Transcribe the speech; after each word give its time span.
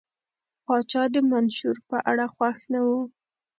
پاچا 0.65 1.03
د 1.13 1.15
منشور 1.31 1.77
په 1.89 1.97
اړه 2.11 2.25
خوښ 2.33 2.59
نه 2.73 2.79
و. 2.87 2.89